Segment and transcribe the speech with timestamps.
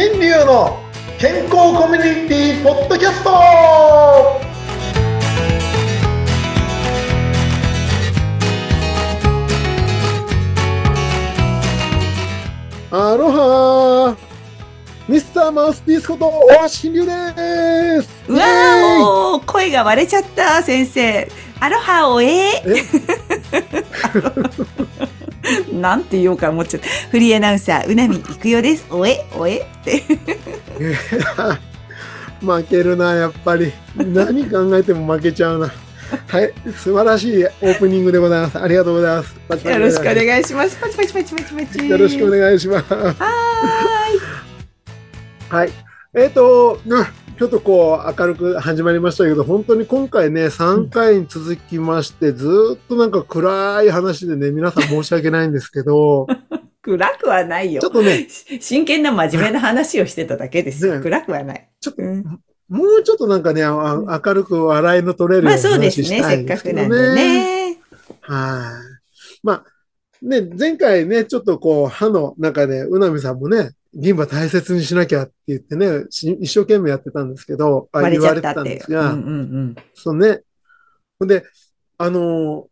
[0.00, 0.78] 新流の
[1.18, 3.30] 健康コミュニティポッドキャスト。
[12.92, 14.16] アロハ。
[15.08, 17.12] ミスターマウスピースこと大橋新流で
[18.00, 18.08] す。
[18.28, 21.28] うわー声が割れちゃった先生。
[21.58, 22.62] アロハおえ
[25.72, 26.88] なんて言おうか思っちゃった。
[27.10, 28.86] フリーアナウンサーうなみいくよです。
[28.90, 29.58] おえおえ？
[29.58, 30.02] っ て
[32.40, 33.72] 負けるなやっぱり。
[33.96, 35.72] 何考えても負けちゃうな。
[36.26, 38.58] はい素晴らしいオープニングでございます。
[38.58, 39.36] ありがとうございます。
[39.68, 40.76] よろしくお願いします。
[40.80, 41.88] パチパチパチパチパチ。
[41.88, 42.94] よろしくお願いします。
[42.94, 43.14] は
[45.50, 45.70] はい。
[46.14, 46.80] えっ、ー、と
[47.38, 56.26] ちょっとこう明るく始まりましたけど本当に今回ね3回に続きましてずっとなんか暗い話でね皆さん申し訳ないんですけど
[56.88, 57.82] 暗くはないよ。
[57.82, 58.26] ちょっとね、
[58.60, 60.96] 真剣な真面目な話をしてただけですよ。
[60.96, 61.68] ね、暗くはない。
[61.80, 62.24] ちょっと、うん、
[62.68, 66.88] もうちょっとなんかね、明るく笑いの取れるような話したいんですけどね。
[66.88, 67.78] まあそうですね、せっかくなんでね。
[68.22, 69.38] はい。
[69.42, 69.64] まあ、
[70.22, 80.42] ね、前回ね、ちょっとこう、歯の中で、うなみさんもね、銀歯大切にしなきゃって言ってね、一生懸命やってたんですけど、あ言われてたんですが、うんうんうん、そうね。
[81.20, 81.44] で、
[81.96, 82.67] あの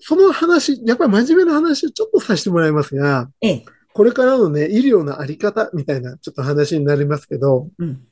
[0.00, 8.02] その話、やっぱり真面目な話をちょっとさせてもらいますが、ええ、これからのね、医療のあり方みたいなちょっと話になりますけど、うん、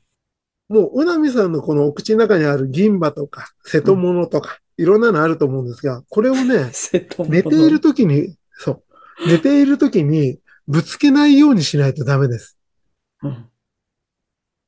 [0.69, 6.71] もう、うなみさんのこのお口の中にある銀歯とか、瀬戸物とか、うん、いろんなのあると思うんですが、これをね、
[7.29, 8.83] 寝ている時に、そ
[9.25, 12.57] う、寝ている時にぶつけないようにしないとダメです。
[13.23, 13.49] うん、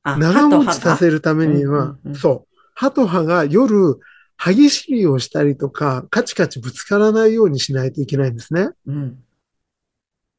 [0.06, 4.00] 長持ちさせるためには、そう、歯と歯が夜、
[4.42, 8.70] 歯ぎしりをしたりとか、カチカチぶつからないようにしないといけないんですね。
[8.88, 9.22] うん。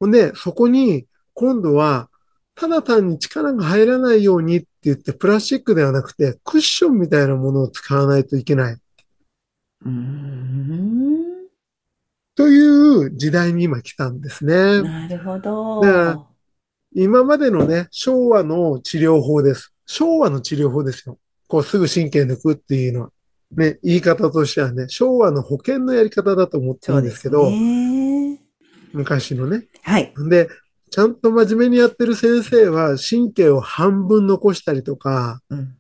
[0.01, 2.09] ほんで、そこに、今度は、
[2.55, 8.77] ただ単に力が入らないようにって言って、プラスチックではなくて、クッションみたいなものを使わないといけない。
[9.85, 11.51] うん
[12.35, 14.81] という時代に今来たんですね。
[14.81, 15.83] なるほど。
[15.83, 16.27] だから、
[16.95, 19.75] 今までのね、昭和の治療法です。
[19.85, 21.19] 昭和の治療法ですよ。
[21.49, 23.13] こうすぐ神経抜くっていうのは。
[23.53, 27.51] ね、言い方としてはね、昭和の保険のやり方だと思ってるんですけど、
[28.93, 29.67] 昔のね。
[29.83, 30.13] はい。
[30.29, 30.49] で、
[30.91, 35.77] ちゃんと真面目にやってる先生は神経を半分残したりとか、うん、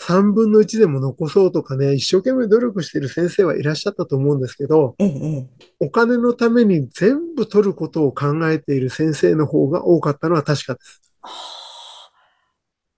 [0.00, 5.46] 3分の1でも残そうとかね、一生懸命努力してる先生はいらっしゃったと思うんですけど、ええ、
[5.78, 11.02] お金のために全部取ることを考えている先生の方が多かったのは確かです。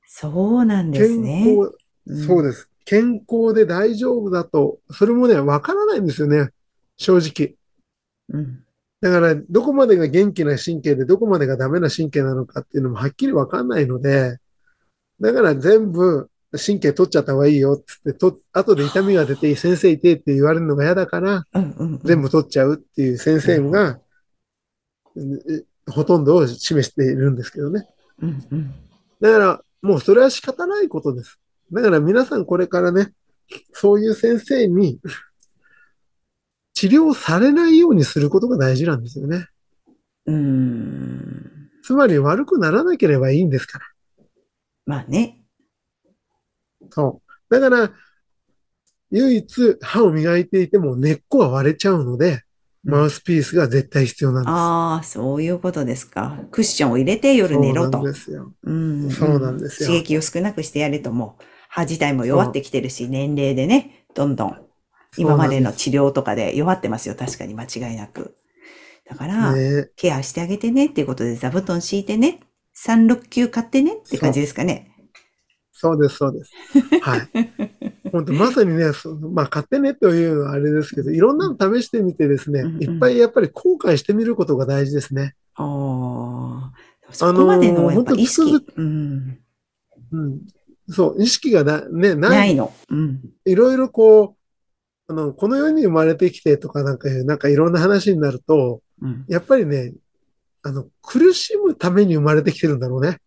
[0.06, 1.42] そうなんですね。
[1.44, 2.71] 健康、そうです。
[2.84, 6.50] 健康で大丈夫だと、それもね、わからないんですよね。
[6.96, 7.54] 正直。
[8.28, 8.64] うん。
[9.00, 14.38] だから、どこまでが元気な神経で、どこまでがダメな神経なのかっていうのもはっきりわかんないので、
[15.20, 21.46] だから全部神経取っちゃった方がいいよってって、と後で痛みが出て、先生痛いって言われるのが嫌だから、
[22.04, 24.00] 全部取っちゃうっていう先生が、
[25.90, 27.88] ほとんどを示しているんですけどね。
[29.20, 31.40] だから、もうそれは仕方ないことです。
[31.72, 33.12] だから皆さんこれからね、
[33.72, 35.00] そういう先生に
[36.74, 39.46] 治療されないようにすることが大事なんですよね。
[40.26, 41.70] うん。
[41.82, 43.86] つまり悪くならなければいいんですから。
[44.86, 45.40] まあね。
[46.90, 47.54] そう。
[47.54, 47.92] だから、
[49.10, 52.42] 唯一歯を磨いていても根っこは割れちゃうので、
[52.84, 54.50] マウスピースが絶対必要なんです。
[54.50, 56.40] ああ、そういうことですか。
[56.50, 57.98] クッションを入れて夜寝ろと。
[57.98, 58.52] そうなんですよ。
[58.64, 59.88] うん、そうなんですよ。
[59.88, 61.42] 刺激を少なくしてやれともう。
[61.74, 64.58] 歯自体も弱ってきてるし、年齢でね、どんどん、
[65.16, 67.14] 今までの治療とかで弱ってますよ。
[67.14, 68.36] 確かに間違いなく。
[69.08, 72.40] だから、ね、ケアしてあげてねっていうことで座布団敷いてね、
[72.76, 74.92] 369買ってねって感じですかね。
[75.72, 76.52] そうです、そうです。
[77.00, 77.28] はい。
[78.12, 78.84] 本当まさにね、
[79.32, 85.36] まあ、買ってねというのはあれですけど、いろんなの試してみてですね、うんうん、いっぱいやっぱり後悔してみることが大事ですね。
[85.54, 86.72] ああ。
[87.12, 88.62] そこまでのやっぱ意識。
[88.76, 89.38] うん。
[90.12, 90.40] うん。
[90.88, 92.30] そう、意識がな、ね、ない。
[92.30, 92.72] ないの。
[92.90, 93.20] うん。
[93.44, 94.36] いろいろこ
[95.08, 99.94] う、あの、この世に生まれてきてとかなんか、なんかいろんな話になると、うん、やっぱりね、
[100.62, 103.18] あの、苦しむために生まれてきてるんだろうね。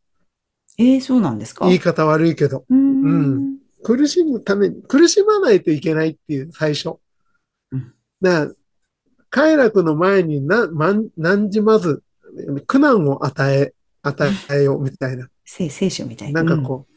[0.78, 1.66] ええー、そうなんですか？
[1.66, 2.66] 言い方悪いけど。
[2.70, 3.58] うん,、うん。
[3.84, 6.98] 苦しむために、苦しまないといけないっていう最初。
[7.72, 7.94] うん。
[8.22, 8.52] だ
[9.30, 12.04] 快楽の前にな、まん、何時まず、
[12.68, 15.30] 苦難を与え、与えようみたいな。
[15.46, 16.44] 聖書みたいな。
[16.44, 16.95] なんかこう、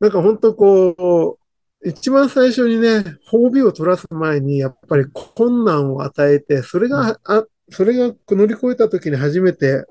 [0.00, 1.38] なんか本当こ
[1.82, 9.86] う、一番最初にね、褒美を取らす前に、やっぱり困難を与えて、それが、あ、それが乗り越えた時に初めて、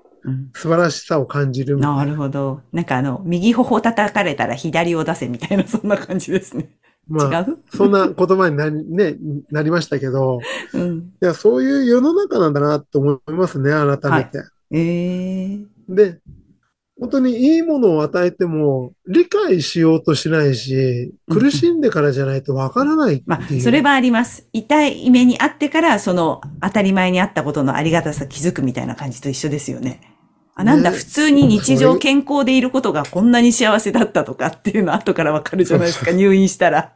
[0.54, 1.78] 素晴らしさを感じる。
[1.78, 2.62] なるほど。
[2.74, 6.72] なんかあの、右頬叩かれたら左を出せみたいな、そんな感じですね。
[7.08, 7.58] まあ、違う？
[7.74, 9.16] そんな言葉になり、ね、
[9.50, 10.42] なりましたけど、
[10.74, 14.40] うん、いや、そういう世の中なんだなと思いますね、改めて。
[14.40, 16.20] はい、えー、で、
[17.00, 24.48] 本当にいいものを与えても理解しようとしないし、苦しんでからじゃないとわからないいう、まあ、それはあります。
[24.52, 30.02] 痛い目にあってから、その当たり前にあったことのありがたさ気づくみたいな感じと一緒ですよね。
[30.56, 36.96] あ、なんだ、普通に日常健康でいることがこんなに幸せだったとかっていうの後からわかるじゃないですか、 入院したら。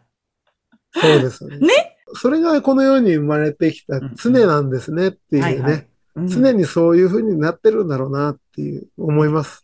[0.94, 1.60] そうですね。
[1.60, 5.88] ねそれがこの世に生まれてきた常なんですねっていうね。
[6.28, 9.64] 常にそういうふうになってるんだろうなっていう思います。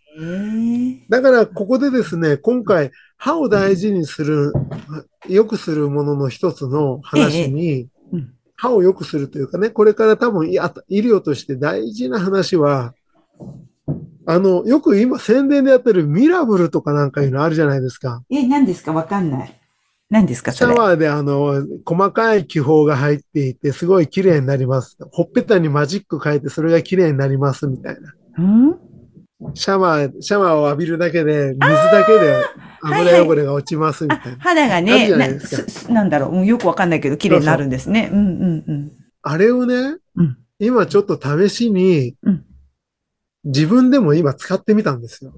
[1.09, 4.53] だからここでですね、今回歯を大事にする、
[5.27, 7.87] 良くするものの一つの話に、
[8.55, 10.59] 歯を良くするというかね、これから多分医
[11.01, 12.93] 療として大事な話は、
[14.25, 18.23] あの、よく今宣伝でやってるミラブルとかなんかいうのあるじゃないですか。
[18.29, 18.91] え、何ですか？
[18.91, 19.59] わかんない。
[20.09, 20.51] 何ですか？
[20.51, 24.97] シャワーであの、細かい気泡が入っていて、すごい綺麗になります。
[25.11, 28.13] ほっぺたにマジック書いて、それが綺麗になりますみたいな。
[28.37, 28.75] うん？
[29.53, 32.43] シャワー、シャワーを浴びるだけで、水だけで
[32.81, 34.37] 油汚れが落ちますみたいな。
[34.39, 35.27] 肌がねな、
[35.89, 38.09] なんだろう、よくわかんないけど、綺麗になるんですね。
[38.11, 38.91] うんうんうん。
[39.21, 42.45] あれをね、うん、今ちょっと試しに、うん、
[43.43, 45.33] 自分でも今使ってみたんですよ。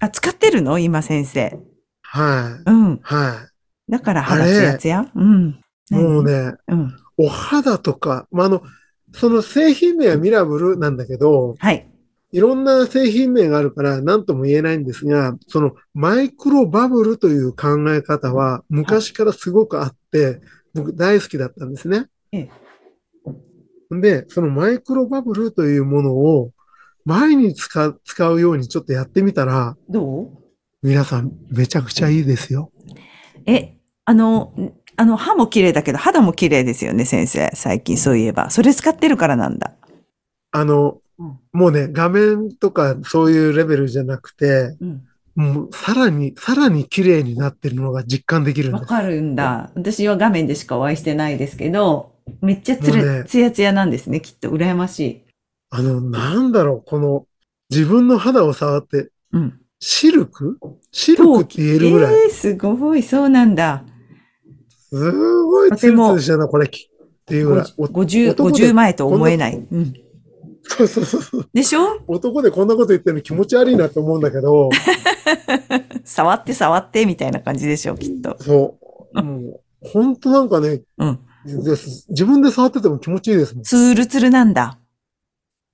[0.00, 0.78] あ、使ってるの？
[0.78, 1.58] 今先生。
[2.02, 2.70] はい。
[2.70, 2.98] うん。
[3.02, 3.46] は
[3.88, 3.92] い。
[3.92, 5.06] だから肌ツヤツヤ？
[5.14, 5.60] うん。
[5.90, 8.62] もうね、うん、お肌とか、まあ、あの、
[9.12, 11.90] その製品名はミラブルなんだけど、はい。
[12.34, 20.40] いろんな製品名があるから何とも言えないんですが、そのマイクロバブルという考え方は昔からすごくあって、
[20.74, 22.08] 僕大好きだったんですね。
[23.88, 26.50] で、そのマイクロバブルというものを
[27.04, 30.28] 前に使う使うようにちょっとやってみたら、どう？
[30.82, 32.72] 皆さんめちゃくちゃいいですよ。
[33.46, 33.76] え、
[34.06, 34.52] あの、
[34.96, 37.52] あの歯も綺麗だけど肌も綺麗ですよね、先生。
[37.54, 38.50] 最近そういえば。
[38.50, 39.76] それ使ってるからなんだ。
[40.50, 40.98] あの、
[41.52, 45.02] もうね、画面とかそういうレベルじゃなくて、うん、
[45.34, 48.80] もうさらに、さらに綺麗になってるのが実感できるんです。
[48.82, 49.70] わかるんだ。
[49.74, 54.48] 私は画面でしかお会いしてないですけど、めっちゃつる、ね、つやつやなんですね、きっと。
[54.48, 55.22] 羨ましい。
[55.70, 57.26] あの、なんだろう、この、
[57.70, 60.58] 自分の肌を触って、うん、シルク？
[60.92, 62.14] シルクって言えるぐらい。
[62.14, 63.84] えー、すごい、そうなんだ。
[64.90, 66.70] すごいツルツルしたな、これ、っ
[67.26, 67.64] ていうぐらい。
[67.64, 69.56] 50、50前と思えない。
[69.56, 69.94] うん。
[70.66, 71.48] そうそうそう。
[71.52, 72.00] でしょ？
[72.06, 74.70] 男でこんなこと言ってるの気持ち悪いなって思うんだけど。
[76.04, 78.36] 触って触ってみたいな感じでしょ、きっと。
[78.40, 78.78] そ
[79.14, 79.22] う。
[79.22, 81.18] もう、本当なんかね、うん。
[81.44, 83.64] 自分で触ってても気持ちいいですもん。
[83.64, 84.78] ツルツルなんだ。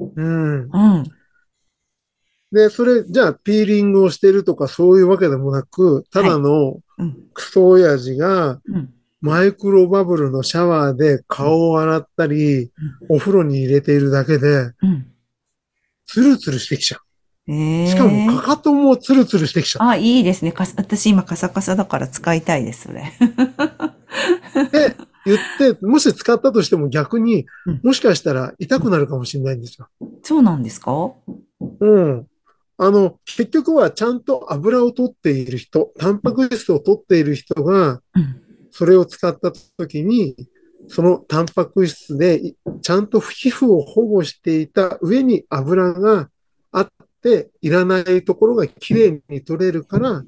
[0.01, 0.63] うん。
[0.63, 1.05] うん。
[2.53, 6.81] で、それ、じゃあ、ピーリングをしてるとかそういうわけでもなく、ただの
[7.33, 12.71] クソ親父が、うんマイクロバブルのシャワーで顔を洗ったり、
[13.09, 14.73] お風呂に入れているだけで、
[16.07, 17.01] ツルツルしてきちゃう。
[17.53, 19.89] しかも、かかともツルツルしてきちゃう。
[19.89, 20.55] あ、いいですね。
[20.57, 23.13] 私今カサカサだから使いたいです、それ。
[24.73, 24.97] で、
[25.27, 25.39] 言っ
[25.75, 27.47] て、もし使ったとしても逆に、
[27.83, 29.89] もしかしたら痛くなるかもしれないんですよ。
[30.23, 31.13] そうなんですか？
[31.81, 32.27] うん。
[32.79, 38.41] あの、結局はちゃんと油を取っている人、タンパク質を取っている人が、うん
[38.81, 40.35] それを使った時に、
[40.89, 46.31] そのタンパク質でちゃんと皮膚を保護していた上に油が
[46.73, 46.89] あっ
[47.23, 50.25] て、いらないところがきれいに取れるから、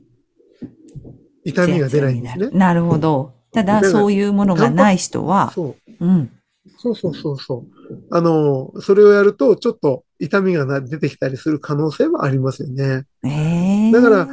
[1.45, 2.51] 痛みが出ないんですね。
[2.51, 3.33] なるほど。
[3.53, 6.05] ただ、そういうものがない人は、そう。
[6.05, 6.31] うん。
[6.77, 8.03] そうそうそうそう。
[8.11, 13.07] あの、それをやると、ちょっと痛みが出てきたりする可能性はありますよね。
[13.25, 14.29] えー、だから、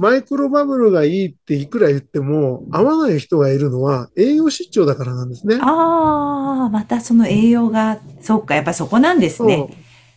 [0.00, 5.58] マイクロバブルがいいっていくら言っても、合わない人がいるのは栄養失調だからなんですね。
[5.60, 9.68] ああ、またその栄養が、そうか、やっぱそこなんですね。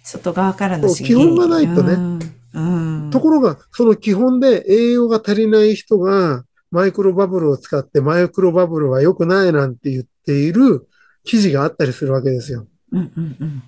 [0.01, 2.29] 外側からの基本がないとね。
[2.53, 10.87] うん、ところが、その基本で栄養が足りない人が、マイクロバブルを使ってマイクロバブルは良くないなんて言っている
[11.25, 12.67] 記事があったりするわけですよ。
[12.93, 13.63] うんうんうん、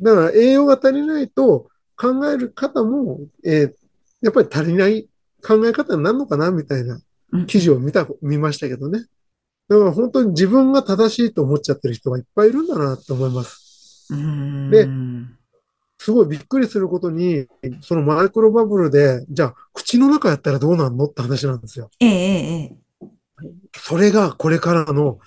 [0.00, 3.72] だから栄養が足りないと考える方も、えー、
[4.20, 5.08] やっぱり足りない
[5.44, 7.00] 考え方になるのかなみたいな
[7.46, 9.04] 記事を見た、見ましたけどね。
[9.68, 14.08] だから本当に自分が正しいと思っちゃってる人がいっぱいいるんだなと思います。
[14.70, 14.88] で、
[15.98, 17.46] すごいびっくりすることに、
[17.80, 21.90] そのマイクロバブルで、じゃあ口の中やったらどうなんのって話なんですよ。
[22.00, 22.76] えええ
[23.76, 25.18] それがこれからの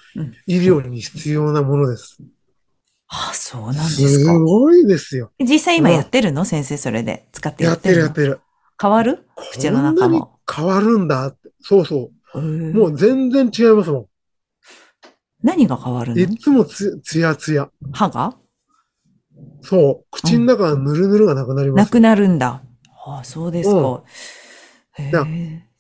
[0.46, 2.18] 医療に必要なものです。
[3.10, 4.34] あ、そうなんですか。
[4.34, 5.32] すごいですよ。
[5.40, 8.40] 実際今やってるの、先生それで使ってやってるやってる。
[8.80, 9.26] 変わる？
[9.52, 10.40] 口の中も。
[10.50, 11.50] 変わるんだって。
[11.62, 12.42] そうそう。
[12.42, 14.06] もう全然違いますもん。
[15.44, 16.22] 何が変わるの？
[16.22, 17.70] いつもつ、つやつや。
[17.92, 18.36] 歯が？
[19.62, 20.06] そう。
[20.12, 21.86] 口の中がぬるぬるがなくなります。
[21.86, 22.64] なくなるんだ。
[23.06, 24.04] ああ、そうですか。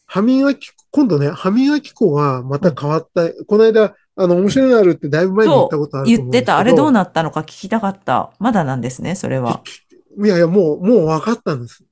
[0.05, 3.29] 歯磨き、今度ね、歯磨き粉がまた変わった。
[3.45, 6.07] この間、あの、面白いのあるってだいぶ前に言ったことある。
[6.07, 6.57] 言ってた。
[6.57, 8.31] あれどうなったのか聞きたかった。
[8.39, 9.61] まだなんですね、それは。
[10.23, 11.83] いやいや、もう、もう分かったんです。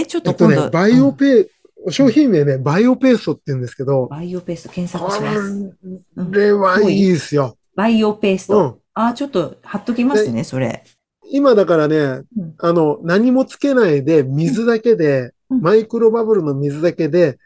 [0.00, 0.64] え、ちょっと今度。
[0.64, 1.48] ね、バイオペ、
[1.86, 4.06] うん、商品名ね、バイオペーストって言うんですけど。
[4.08, 5.76] バイオペースト検索します。
[6.16, 7.56] これはいいですよ。
[7.76, 8.58] バイオペースト。
[8.58, 10.84] うん、あ、ちょっと貼っときますね、それ。
[11.30, 17.38] 今だからね、うん、あの、何もつけないで、水だけで、マイクロバブルの水だけで、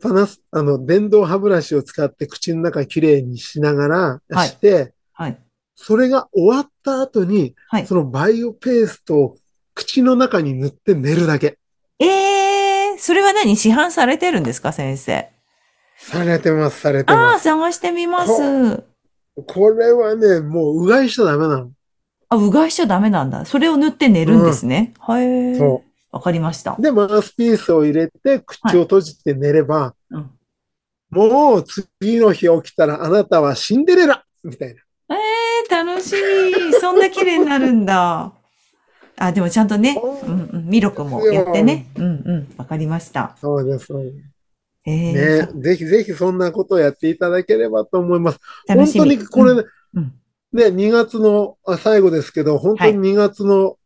[0.00, 4.92] パナス、あの、電動歯ブラシを使って口の中きれいにしながらして、はい。
[5.12, 5.38] はい、
[5.74, 9.36] それが終わった後に、はい、そのバイオペーストを
[9.74, 11.58] 口の中に塗って寝るだけ。
[12.00, 13.56] ええー、それは何？
[13.56, 15.28] 市販されてるんですか、先生。
[15.98, 17.48] されてます、されてます。
[17.48, 18.76] ああ、探してみます
[19.36, 19.44] こ。
[19.46, 21.70] これはね、もううがいしちゃダメなの。
[22.28, 23.44] あ、うがいしちゃダメなんだ。
[23.44, 24.94] それを塗って寝るんですね。
[25.08, 25.22] うん、は
[25.54, 25.56] い。
[25.58, 25.90] そう。
[26.10, 26.76] わかりました。
[26.78, 30.30] で、マウスピースを入れて、口を閉じて寝れば、はいうん、
[31.10, 35.16] もう次の日起きたらあなたはシンデレラみたいな。
[35.16, 36.72] ええー、楽しい。
[36.80, 38.32] そんな綺麗になるんだ。
[39.16, 41.86] あ、でもちゃんとね、うんうん、ミロクもやってね。
[41.96, 43.36] うんうん、わかりました。
[43.40, 43.92] そうです。
[44.86, 48.40] えー、ね、ぜひぜひそんなことをやっていただければと思います。
[48.66, 49.62] 本当にこれね、
[49.94, 50.12] うん、
[50.52, 53.76] ね、2月の最後ですけど、本当に2月の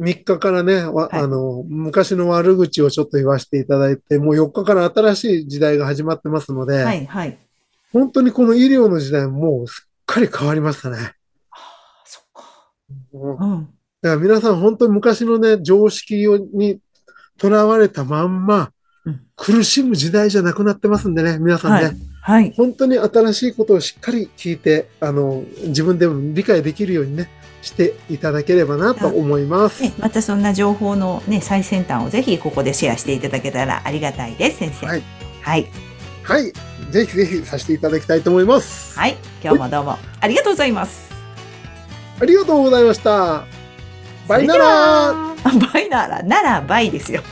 [0.00, 7.38] 3日からね、はい、あの、昔の悪口をちょっと言わせていただいて、もう4日から新しい時代が始まってますので、はいはい、
[7.92, 10.98] 本当にこの医療の時代もうすっかり変わりましたね。
[11.50, 12.44] ああ、そっか。
[13.12, 13.68] うん。
[14.00, 16.78] だから皆さん本当に昔のね、常識に
[17.38, 18.70] とらわれたまんま、
[19.36, 21.86] 苦しむ時代じゃなくなってますんでね、皆さんね。
[21.86, 27.30] はいはい、本当に新しいことをしっかり聞いて、あの、自分でも理解できるようにね、
[27.62, 29.82] していただければなと思います。
[29.98, 34.86] またそんな情報のね、最先端をぜひここでシェアしていただけたらありがたいです、先生。
[34.86, 35.02] はい。
[35.42, 35.66] はい。
[36.22, 36.52] はい。
[36.90, 38.98] ぜひぜひさせていただきたいと思います。
[38.98, 39.16] はい。
[39.42, 41.10] 今日もどうもありがとうございます。
[42.20, 43.57] ありがとうございました。
[44.28, 45.12] バイなら
[45.72, 47.22] バイなら、ならバイですよ。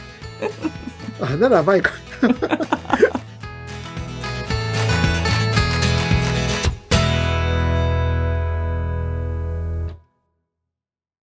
[1.20, 1.92] あ、ならバイか。